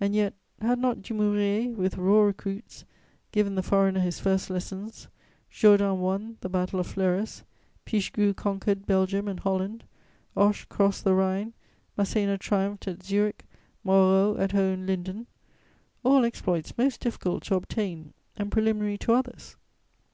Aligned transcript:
And 0.00 0.14
yet, 0.14 0.32
had 0.62 0.78
not 0.78 1.02
Dumouriez, 1.02 1.76
with 1.76 1.98
raw 1.98 2.22
recruits, 2.22 2.86
given 3.32 3.54
the 3.54 3.62
foreigner 3.62 4.00
his 4.00 4.18
first 4.18 4.48
lessons, 4.48 5.08
Jourdan 5.50 6.00
won 6.00 6.38
the 6.40 6.48
Battle 6.48 6.80
of 6.80 6.86
Fleurus, 6.86 7.42
Pichegru 7.84 8.32
conquered 8.32 8.86
Belgium 8.86 9.28
and 9.28 9.40
Holland, 9.40 9.84
Hoche 10.34 10.66
crossed 10.70 11.04
the 11.04 11.12
Rhine, 11.12 11.52
Masséna 11.98 12.38
triumphed 12.38 12.88
at 12.88 13.02
Zurich, 13.02 13.44
Moreau 13.84 14.38
at 14.38 14.52
Hohenlinden: 14.52 15.26
all 16.02 16.24
exploits 16.24 16.78
most 16.78 17.00
difficult 17.00 17.42
to 17.42 17.54
obtain 17.54 18.14
and 18.38 18.50
preliminary 18.50 18.96
to 18.96 19.12
others? 19.12 19.56